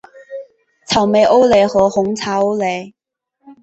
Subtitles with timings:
[0.87, 2.95] 草莓欧蕾和红茶欧蕾